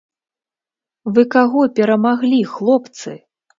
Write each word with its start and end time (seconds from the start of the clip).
Вы 1.17 1.21
каго 1.37 1.61
перамаглі, 1.81 2.43
хлопцы?! 2.57 3.17